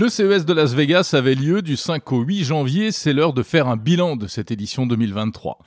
[0.00, 3.42] Le CES de Las Vegas avait lieu du 5 au 8 janvier, c'est l'heure de
[3.42, 5.58] faire un bilan de cette édition 2023.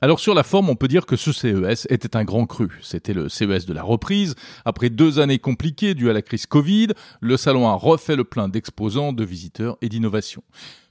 [0.00, 2.70] Alors sur la forme, on peut dire que ce CES était un grand cru.
[2.80, 4.34] C'était le CES de la reprise.
[4.64, 6.88] Après deux années compliquées dues à la crise Covid,
[7.20, 10.42] le salon a refait le plein d'exposants, de visiteurs et d'innovations.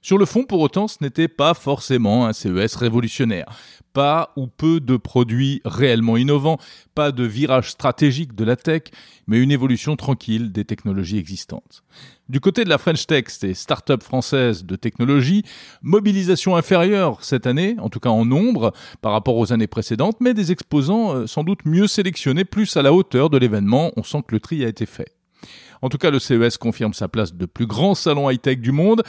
[0.04, 3.46] Sur le fond, pour autant, ce n'était pas forcément un CES révolutionnaire.
[3.94, 6.58] Pas ou peu de produits réellement innovants,
[6.96, 8.84] pas de virage stratégique de la tech,
[9.28, 11.84] mais une évolution tranquille des technologies existantes.
[12.30, 15.44] Du côté de la French Tech, et start-up françaises de technologie,
[15.84, 20.34] mobilisation inférieure cette année, en tout cas en nombre, par rapport aux années précédentes, mais
[20.34, 24.24] des exposants euh, sans doute mieux sélectionnés, plus à la hauteur de l'événement, on sent
[24.28, 25.14] que le tri a été fait.
[25.84, 29.04] En tout cas, le CES confirme sa place de plus grand salon high-tech du monde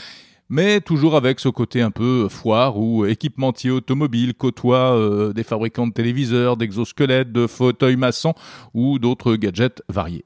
[0.48, 5.86] mais toujours avec ce côté un peu foire où équipementier automobile côtoie euh, des fabricants
[5.86, 8.34] de téléviseurs, d'exosquelettes, de fauteuils maçons
[8.74, 10.24] ou d'autres gadgets variés.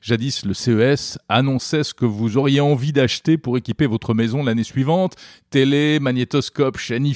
[0.00, 4.62] Jadis, le CES annonçait ce que vous auriez envie d'acheter pour équiper votre maison l'année
[4.62, 5.16] suivante.
[5.50, 7.06] Télé, magnétoscope, chaîne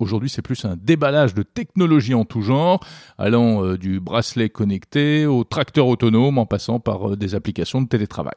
[0.00, 2.80] Aujourd'hui, c'est plus un déballage de technologies en tout genre,
[3.18, 7.86] allant euh, du bracelet connecté au tracteur autonome en passant par euh, des applications de
[7.86, 8.34] télétravail.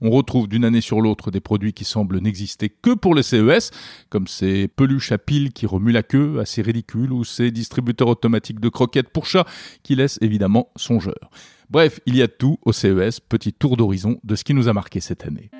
[0.00, 3.70] On retrouve d'une année sur l'autre des produits qui semblent n'exister que pour les CES,
[4.10, 8.58] comme ces peluches à piles qui remuent la queue, assez ridicules, ou ces distributeurs automatiques
[8.58, 9.46] de croquettes pour chats
[9.84, 11.30] qui laissent évidemment songeur.
[11.70, 14.72] Bref, il y a tout au CES, petit tour d'horizon de ce qui nous a
[14.72, 15.50] marqué cette année.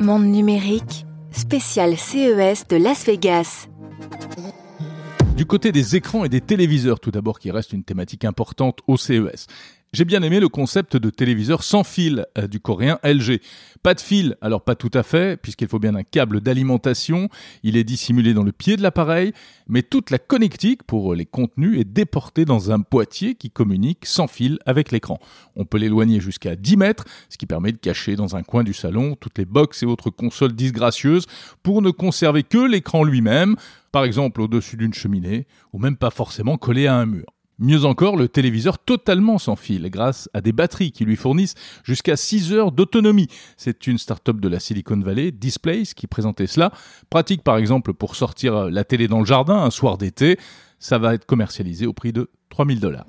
[0.00, 3.68] Monde numérique spécial CES de Las Vegas.
[5.36, 8.96] Du côté des écrans et des téléviseurs, tout d'abord, qui reste une thématique importante au
[8.96, 9.46] CES.
[9.94, 13.42] J'ai bien aimé le concept de téléviseur sans fil euh, du coréen LG.
[13.82, 17.28] Pas de fil, alors pas tout à fait, puisqu'il faut bien un câble d'alimentation,
[17.62, 19.34] il est dissimulé dans le pied de l'appareil,
[19.68, 24.28] mais toute la connectique pour les contenus est déportée dans un boîtier qui communique sans
[24.28, 25.18] fil avec l'écran.
[25.56, 28.72] On peut l'éloigner jusqu'à 10 mètres, ce qui permet de cacher dans un coin du
[28.72, 31.26] salon toutes les box et autres consoles disgracieuses
[31.62, 33.56] pour ne conserver que l'écran lui-même,
[33.90, 37.31] par exemple au-dessus d'une cheminée, ou même pas forcément collé à un mur.
[37.58, 41.54] Mieux encore, le téléviseur totalement sans fil grâce à des batteries qui lui fournissent
[41.84, 43.28] jusqu'à 6 heures d'autonomie.
[43.56, 46.72] C'est une start-up de la Silicon Valley, Displays, qui présentait cela.
[47.10, 50.38] Pratique par exemple pour sortir la télé dans le jardin un soir d'été.
[50.78, 53.06] Ça va être commercialisé au prix de 3000 dollars.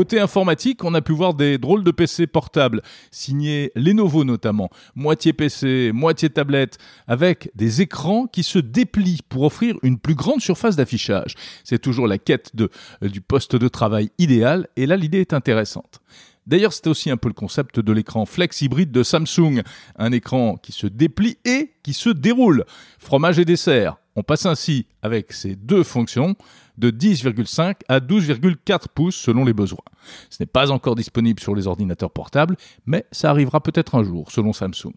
[0.00, 2.80] Côté informatique, on a pu voir des drôles de PC portables,
[3.10, 9.76] signés Lenovo notamment, moitié PC, moitié tablette, avec des écrans qui se déplient pour offrir
[9.82, 11.34] une plus grande surface d'affichage.
[11.64, 16.00] C'est toujours la quête euh, du poste de travail idéal, et là l'idée est intéressante.
[16.46, 19.60] D'ailleurs, c'était aussi un peu le concept de l'écran flex hybride de Samsung,
[19.98, 22.64] un écran qui se déplie et qui se déroule.
[22.98, 23.98] Fromage et dessert.
[24.16, 26.34] On passe ainsi, avec ces deux fonctions,
[26.80, 29.78] de 10,5 à 12,4 pouces selon les besoins.
[30.30, 34.32] Ce n'est pas encore disponible sur les ordinateurs portables, mais ça arrivera peut-être un jour
[34.32, 34.94] selon Samsung.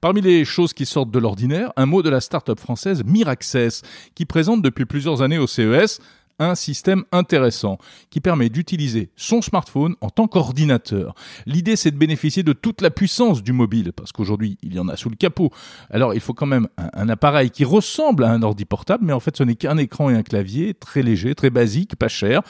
[0.00, 3.82] Parmi les choses qui sortent de l'ordinaire, un mot de la start-up française Miraccess,
[4.14, 6.00] qui présente depuis plusieurs années au CES
[6.40, 7.78] un système intéressant
[8.10, 11.14] qui permet d'utiliser son smartphone en tant qu'ordinateur.
[11.46, 14.88] L'idée, c'est de bénéficier de toute la puissance du mobile, parce qu'aujourd'hui, il y en
[14.88, 15.50] a sous le capot.
[15.90, 19.20] Alors, il faut quand même un, appareil qui ressemble à un ordi portable, mais en
[19.20, 22.42] fait, ce n'est qu'un écran et un clavier très léger, très basique, pas cher.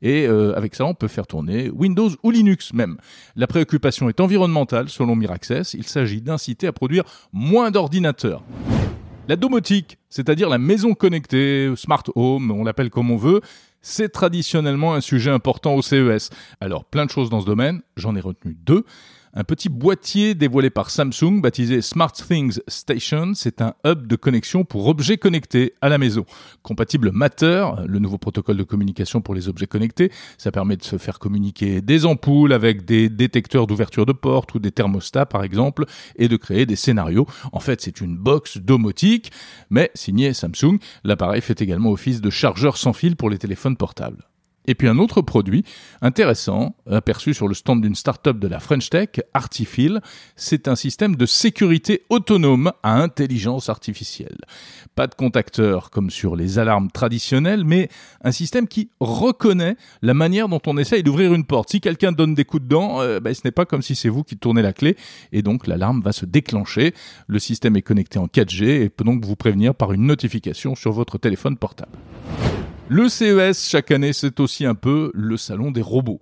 [0.00, 2.98] Et euh, avec ça, on peut faire tourner Windows ou Linux même.
[3.34, 5.74] La préoccupation est environnementale, selon Miraccess.
[5.74, 8.44] Il s'agit d'inciter à produire moins d'ordinateurs.
[9.28, 13.42] La domotique, c'est-à-dire la maison connectée, smart home, on l'appelle comme on veut,
[13.82, 16.30] c'est traditionnellement un sujet important au CES.
[16.62, 18.86] Alors plein de choses dans ce domaine, j'en ai retenu deux.
[19.34, 24.86] Un petit boîtier dévoilé par Samsung baptisé SmartThings Station, c'est un hub de connexion pour
[24.86, 26.24] objets connectés à la maison.
[26.62, 30.96] Compatible Matter, le nouveau protocole de communication pour les objets connectés, ça permet de se
[30.96, 35.84] faire communiquer des ampoules avec des détecteurs d'ouverture de porte ou des thermostats par exemple
[36.16, 37.26] et de créer des scénarios.
[37.52, 39.30] En fait, c'est une box domotique,
[39.68, 44.26] mais signé Samsung, l'appareil fait également office de chargeur sans fil pour les téléphones portables.
[44.68, 45.64] Et puis un autre produit
[46.02, 50.02] intéressant, aperçu sur le stand d'une start-up de la French Tech, Artifil,
[50.36, 54.36] c'est un système de sécurité autonome à intelligence artificielle.
[54.94, 57.88] Pas de contacteur comme sur les alarmes traditionnelles, mais
[58.22, 61.70] un système qui reconnaît la manière dont on essaye d'ouvrir une porte.
[61.70, 64.22] Si quelqu'un donne des coups dedans, euh, ben, ce n'est pas comme si c'est vous
[64.22, 64.96] qui tournez la clé,
[65.32, 66.92] et donc l'alarme va se déclencher.
[67.26, 70.92] Le système est connecté en 4G et peut donc vous prévenir par une notification sur
[70.92, 71.96] votre téléphone portable.
[72.90, 76.20] Le CES, chaque année, c'est aussi un peu le salon des robots.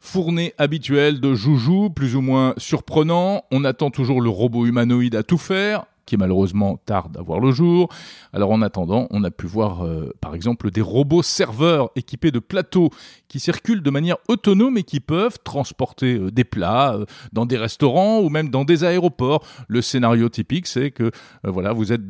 [0.00, 5.22] Fournée habituelle de joujoux, plus ou moins surprenant, on attend toujours le robot humanoïde à
[5.22, 7.88] tout faire, qui malheureusement tarde à voir le jour.
[8.32, 12.38] Alors en attendant, on a pu voir euh, par exemple des robots serveurs équipés de
[12.38, 12.90] plateaux
[13.28, 17.56] qui circulent de manière autonome et qui peuvent transporter euh, des plats euh, dans des
[17.56, 19.44] restaurants ou même dans des aéroports.
[19.68, 21.10] Le scénario typique, c'est que
[21.42, 22.02] voilà, vous êtes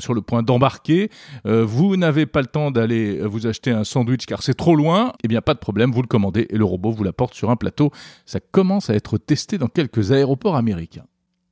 [0.00, 1.10] sur le point d'embarquer,
[1.44, 5.28] vous n'avez pas le temps d'aller vous acheter un sandwich car c'est trop loin, eh
[5.28, 7.90] bien pas de problème, vous le commandez et le robot vous l'apporte sur un plateau.
[8.26, 11.04] Ça commence à être testé dans quelques aéroports américains.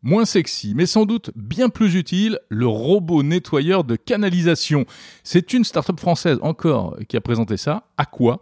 [0.03, 4.87] Moins sexy, mais sans doute bien plus utile, le robot nettoyeur de canalisation.
[5.25, 7.85] C'est une start-up française encore qui a présenté ça.
[7.99, 8.41] À quoi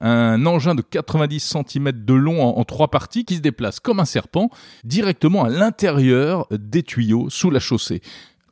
[0.00, 4.04] un engin de 90 cm de long en, trois parties qui se déplace comme un
[4.04, 4.50] serpent
[4.82, 8.02] directement à l'intérieur des tuyaux sous la chaussée.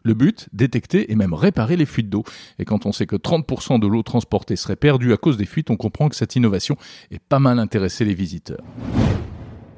[0.05, 2.25] Le but, détecter et même réparer les fuites d'eau.
[2.59, 5.71] Et quand on sait que 30% de l'eau transportée serait perdue à cause des fuites,
[5.71, 6.77] on comprend que cette innovation
[7.11, 8.63] est pas mal intéressée les visiteurs.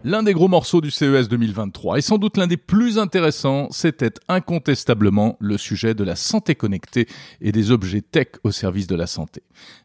[0.07, 4.13] L'un des gros morceaux du CES 2023 et sans doute l'un des plus intéressants, c'était
[4.29, 7.07] incontestablement le sujet de la santé connectée
[7.41, 9.43] et des objets tech au service de la santé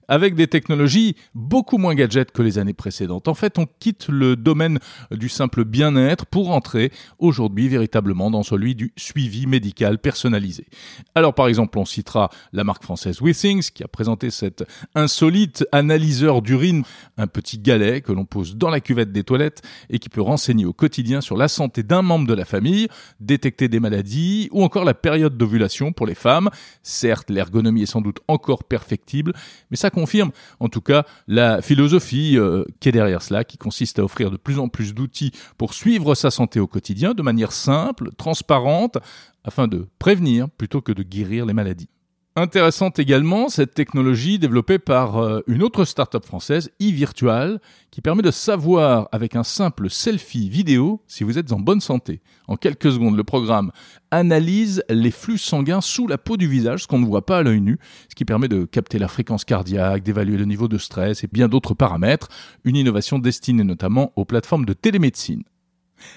[0.10, 3.28] avec des technologies beaucoup moins gadgets que les années précédentes.
[3.28, 4.80] En fait, on quitte le domaine
[5.12, 10.66] du simple bien-être pour entrer aujourd'hui véritablement dans celui du suivi médical personnalisé.
[11.14, 14.64] Alors par exemple, on citera la marque française Withings qui a présenté cet
[14.96, 16.84] insolite analyseur d'urine,
[17.18, 19.62] un petit galet que l'on pose dans la cuvette des toilettes
[19.92, 22.88] et qui peut renseigner au quotidien sur la santé d'un membre de la famille,
[23.20, 26.50] détecter des maladies ou encore la période d'ovulation pour les femmes.
[26.84, 29.34] Certes, l'ergonomie est sans doute encore perfectible,
[29.72, 34.00] mais ça confirme en tout cas la philosophie euh, qui est derrière cela, qui consiste
[34.00, 37.52] à offrir de plus en plus d'outils pour suivre sa santé au quotidien de manière
[37.52, 38.98] simple, transparente,
[39.44, 41.90] afin de prévenir plutôt que de guérir les maladies.
[42.36, 47.60] Intéressante également cette technologie développée par euh, une autre start-up française, e-Virtual,
[47.90, 52.22] qui permet de savoir avec un simple selfie vidéo si vous êtes en bonne santé.
[52.48, 53.72] En quelques secondes, le programme
[54.12, 57.44] analyse les flux sanguins sous la peau du visage, ce qu'on ne voit pas à
[57.44, 57.80] l'œil nu,
[58.10, 61.48] ce qui permet de capter la fréquence cardiaque, d'évaluer le niveau de stress et bien
[61.48, 62.30] d'autres paramètres,
[62.64, 65.44] une innovation destinée notamment aux plateformes de télémédecine.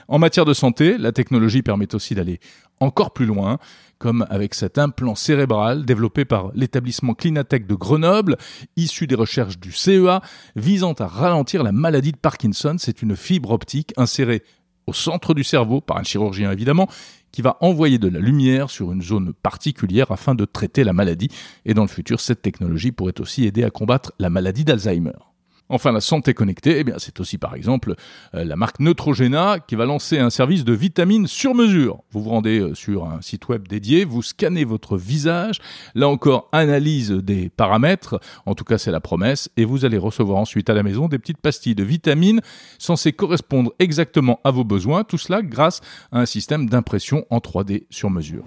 [0.08, 2.38] En matière de santé, la technologie permet aussi d'aller
[2.80, 3.58] encore plus loin,
[4.02, 8.36] comme avec cet implant cérébral développé par l'établissement Clinatech de Grenoble,
[8.76, 10.20] issu des recherches du CEA,
[10.56, 12.74] visant à ralentir la maladie de Parkinson.
[12.80, 14.42] C'est une fibre optique insérée
[14.88, 16.88] au centre du cerveau, par un chirurgien évidemment,
[17.30, 21.28] qui va envoyer de la lumière sur une zone particulière afin de traiter la maladie.
[21.64, 25.31] Et dans le futur, cette technologie pourrait aussi aider à combattre la maladie d'Alzheimer.
[25.68, 27.94] Enfin, la santé connectée, eh bien, c'est aussi par exemple
[28.34, 32.02] euh, la marque Neutrogena qui va lancer un service de vitamines sur mesure.
[32.10, 35.60] Vous vous rendez euh, sur un site web dédié, vous scannez votre visage,
[35.94, 40.38] là encore analyse des paramètres, en tout cas c'est la promesse, et vous allez recevoir
[40.38, 42.40] ensuite à la maison des petites pastilles de vitamines
[42.78, 45.80] censées correspondre exactement à vos besoins, tout cela grâce
[46.10, 48.44] à un système d'impression en 3D sur mesure.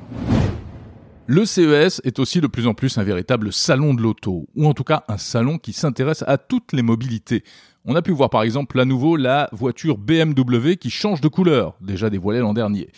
[1.28, 4.76] Le CES est aussi de plus en plus un véritable salon de l'auto, ou en
[4.76, 7.44] tout cas un salon qui s'intéresse à toutes les mobilités.
[7.84, 11.78] On a pu voir par exemple à nouveau la voiture BMW qui change de couleur,
[11.82, 12.90] déjà dévoilée l'an dernier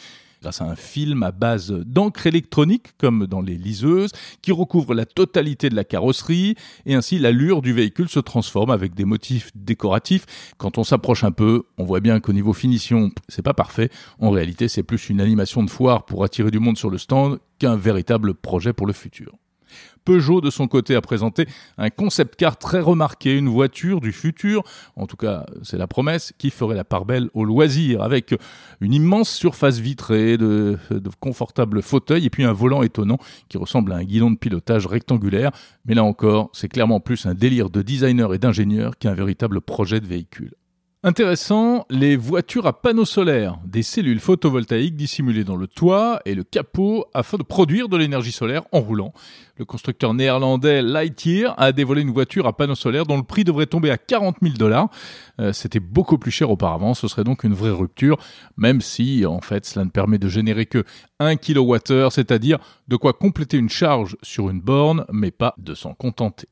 [0.41, 4.11] grâce à un film à base d'encre électronique, comme dans les liseuses,
[4.41, 6.55] qui recouvre la totalité de la carrosserie,
[6.85, 10.25] et ainsi l'allure du véhicule se transforme avec des motifs décoratifs.
[10.57, 13.89] Quand on s'approche un peu, on voit bien qu'au niveau finition, c'est pas parfait.
[14.19, 17.39] En réalité, c'est plus une animation de foire pour attirer du monde sur le stand
[17.59, 19.33] qu'un véritable projet pour le futur.
[20.05, 21.47] Peugeot, de son côté, a présenté
[21.77, 24.63] un concept car très remarqué, une voiture du futur,
[24.95, 28.33] en tout cas c'est la promesse, qui ferait la part belle au loisir, avec
[28.79, 30.77] une immense surface vitrée, de,
[31.19, 33.17] confortables fauteuils et puis un volant étonnant
[33.49, 35.51] qui ressemble à un guidon de pilotage rectangulaire.
[35.85, 39.99] Mais là encore, c'est clairement plus un délire de designer et d'ingénieur qu'un véritable projet
[39.99, 40.53] de véhicule.
[41.03, 46.43] Intéressant, les voitures à panneaux solaires, des cellules photovoltaïques dissimulées dans le toit et le
[46.43, 49.13] capot afin de produire de l'énergie solaire en roulant.
[49.57, 53.67] Le constructeur néerlandais Lightyear a dévoilé une voiture à panneaux solaires dont le prix devrait
[53.67, 54.89] tomber à 40 000 dollars.
[55.39, 58.17] Euh, c'était beaucoup plus cher auparavant, ce serait donc une vraie rupture,
[58.57, 60.83] même si en fait cela ne permet de générer que
[61.19, 65.93] 1 kWh, c'est-à-dire de quoi compléter une charge sur une borne, mais pas de s'en
[65.93, 66.47] contenter.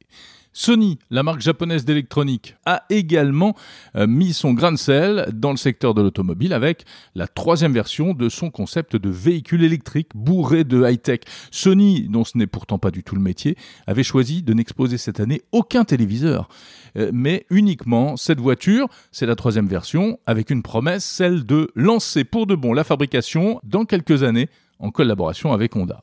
[0.58, 3.58] Sony, la marque japonaise d'électronique, a également
[3.98, 8.14] euh, mis son grain de sel dans le secteur de l'automobile avec la troisième version
[8.14, 11.20] de son concept de véhicule électrique bourré de high-tech.
[11.52, 15.20] Sony, dont ce n'est pourtant pas du tout le métier, avait choisi de n'exposer cette
[15.20, 16.48] année aucun téléviseur,
[16.96, 22.24] euh, mais uniquement cette voiture, c'est la troisième version, avec une promesse, celle de lancer
[22.24, 24.48] pour de bon la fabrication dans quelques années
[24.80, 26.02] en collaboration avec Honda.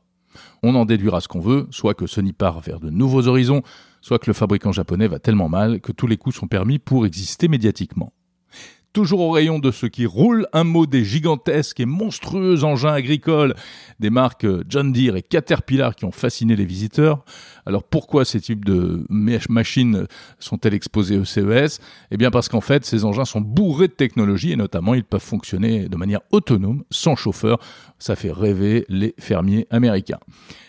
[0.62, 3.62] On en déduira ce qu'on veut, soit que Sony part vers de nouveaux horizons,
[4.00, 7.06] soit que le fabricant japonais va tellement mal que tous les coups sont permis pour
[7.06, 8.12] exister médiatiquement.
[8.92, 13.54] Toujours au rayon de ce qui roule, un mot des gigantesques et monstrueux engins agricoles,
[14.00, 17.24] des marques John Deere et Caterpillar qui ont fasciné les visiteurs.
[17.64, 20.06] Alors pourquoi ces types de machines
[20.38, 21.80] sont-elles exposées au CES
[22.10, 25.22] Eh bien parce qu'en fait, ces engins sont bourrés de technologie et notamment ils peuvent
[25.22, 27.60] fonctionner de manière autonome, sans chauffeur.
[27.98, 30.20] Ça fait rêver les fermiers américains.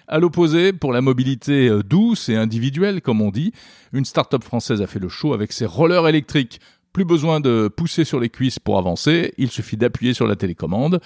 [0.07, 3.51] À l'opposé, pour la mobilité euh, douce et individuelle, comme on dit,
[3.91, 6.61] une start-up française a fait le show avec ses rollers électriques.
[6.93, 11.01] Plus besoin de pousser sur les cuisses pour avancer, il suffit d'appuyer sur la télécommande.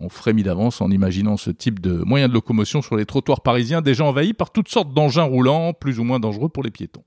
[0.00, 3.82] On frémit d'avance en imaginant ce type de moyen de locomotion sur les trottoirs parisiens
[3.82, 7.02] déjà envahis par toutes sortes d'engins roulants plus ou moins dangereux pour les piétons.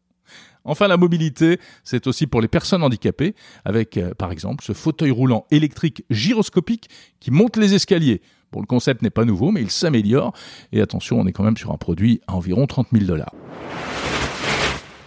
[0.66, 5.12] Enfin, la mobilité, c'est aussi pour les personnes handicapées, avec euh, par exemple ce fauteuil
[5.12, 6.90] roulant électrique gyroscopique
[7.22, 8.22] qui monte les escaliers.
[8.52, 10.34] Bon, le concept n'est pas nouveau, mais il s'améliore.
[10.74, 13.34] Et attention, on est quand même sur un produit à environ 30 000 dollars.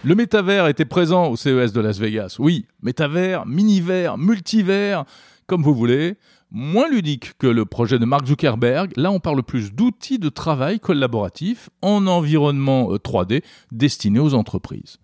[0.05, 2.37] Le métavers était présent au CES de Las Vegas.
[2.39, 5.03] Oui, métavers, minivers, multivers,
[5.45, 6.15] comme vous voulez.
[6.51, 10.79] Moins ludique que le projet de Mark Zuckerberg, là on parle plus d'outils de travail
[10.79, 13.39] collaboratif en environnement 3D euh,
[13.71, 14.97] destiné aux entreprises.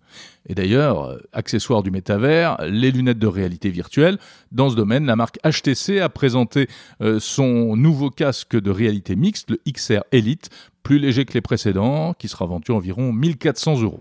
[0.48, 4.18] Et d'ailleurs, euh, accessoire du métavers, les lunettes de réalité virtuelle.
[4.50, 6.68] Dans ce domaine, la marque HTC a présenté
[7.02, 10.48] euh, son nouveau casque de réalité mixte, le XR Elite,
[10.82, 14.00] plus léger que les précédents, qui sera vendu environ 1400 euros.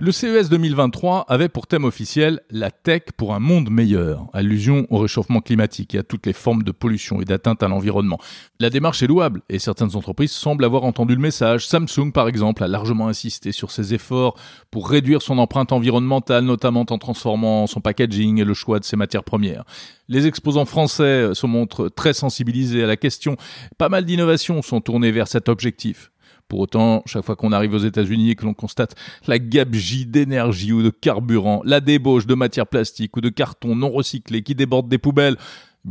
[0.00, 4.98] Le CES 2023 avait pour thème officiel la tech pour un monde meilleur, allusion au
[4.98, 8.20] réchauffement climatique et à toutes les formes de pollution et d'atteinte à l'environnement.
[8.60, 11.66] La démarche est louable et certaines entreprises semblent avoir entendu le message.
[11.66, 14.38] Samsung, par exemple, a largement insisté sur ses efforts
[14.70, 18.96] pour réduire son empreinte environnementale, notamment en transformant son packaging et le choix de ses
[18.96, 19.64] matières premières.
[20.06, 23.36] Les exposants français se montrent très sensibilisés à la question.
[23.78, 26.12] Pas mal d'innovations sont tournées vers cet objectif.
[26.48, 28.94] Pour autant, chaque fois qu'on arrive aux États-Unis et que l'on constate
[29.26, 33.90] la gabegie d'énergie ou de carburant, la débauche de matières plastiques ou de cartons non
[33.90, 35.36] recyclés qui débordent des poubelles,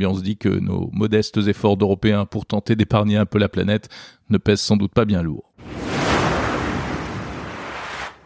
[0.00, 3.48] eh on se dit que nos modestes efforts d'Européens pour tenter d'épargner un peu la
[3.48, 3.88] planète
[4.30, 5.52] ne pèsent sans doute pas bien lourd.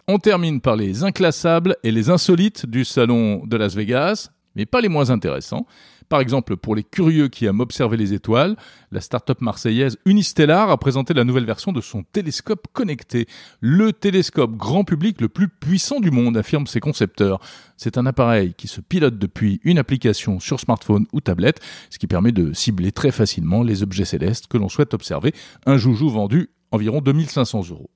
[0.07, 4.81] On termine par les inclassables et les insolites du salon de Las Vegas, mais pas
[4.81, 5.67] les moins intéressants.
[6.09, 8.55] Par exemple, pour les curieux qui aiment observer les étoiles,
[8.91, 13.27] la start-up marseillaise Unistellar a présenté la nouvelle version de son télescope connecté.
[13.59, 17.39] Le télescope grand public le plus puissant du monde, affirment ses concepteurs.
[17.77, 22.07] C'est un appareil qui se pilote depuis une application sur smartphone ou tablette, ce qui
[22.07, 25.33] permet de cibler très facilement les objets célestes que l'on souhaite observer.
[25.65, 27.89] Un joujou vendu environ 2500 euros.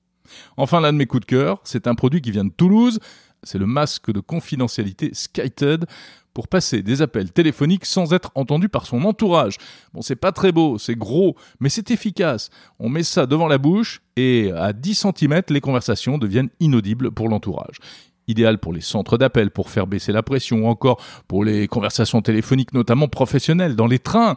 [0.56, 2.98] Enfin, l'un de mes coups de cœur, c'est un produit qui vient de Toulouse.
[3.42, 5.86] C'est le masque de confidentialité SkyTed
[6.38, 9.56] pour passer des appels téléphoniques sans être entendu par son entourage.
[9.92, 12.50] Bon, c'est pas très beau, c'est gros, mais c'est efficace.
[12.78, 17.28] On met ça devant la bouche et à 10 cm, les conversations deviennent inaudibles pour
[17.28, 17.78] l'entourage
[18.28, 22.22] idéal pour les centres d'appel, pour faire baisser la pression, ou encore pour les conversations
[22.22, 24.36] téléphoniques, notamment professionnelles, dans les trains,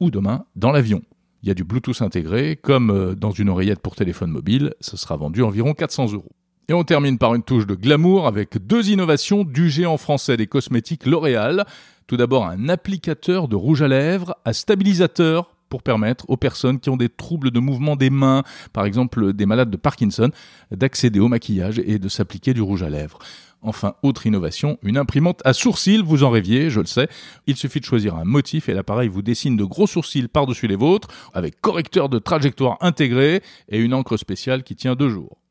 [0.00, 1.02] ou demain, dans l'avion.
[1.42, 4.96] Il y a du Bluetooth intégré, comme euh, dans une oreillette pour téléphone mobile, ce
[4.96, 6.32] sera vendu environ 400 euros.
[6.68, 10.46] Et on termine par une touche de glamour avec deux innovations du géant français des
[10.46, 11.64] cosmétiques L'Oréal.
[12.06, 16.90] Tout d'abord un applicateur de rouge à lèvres à stabilisateur pour permettre aux personnes qui
[16.90, 18.42] ont des troubles de mouvement des mains,
[18.72, 20.30] par exemple des malades de Parkinson,
[20.70, 23.18] d'accéder au maquillage et de s'appliquer du rouge à lèvres.
[23.62, 27.08] Enfin, autre innovation, une imprimante à sourcils, vous en rêviez, je le sais.
[27.46, 30.76] Il suffit de choisir un motif et l'appareil vous dessine de gros sourcils par-dessus les
[30.76, 35.41] vôtres, avec correcteur de trajectoire intégré et une encre spéciale qui tient deux jours.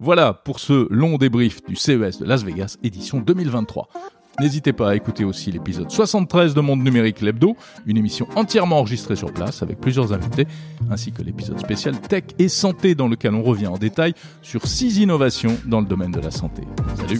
[0.00, 3.88] Voilà pour ce long débrief du CES de Las Vegas, édition 2023.
[4.38, 9.16] N'hésitez pas à écouter aussi l'épisode 73 de Monde Numérique L'Hebdo, une émission entièrement enregistrée
[9.16, 10.46] sur place avec plusieurs invités,
[10.88, 14.98] ainsi que l'épisode spécial Tech et Santé dans lequel on revient en détail sur six
[14.98, 16.62] innovations dans le domaine de la santé.
[16.94, 17.18] Salut